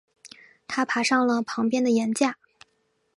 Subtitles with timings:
[0.31, 0.37] 所以
[0.67, 2.35] 他爬上了旁边的岩架。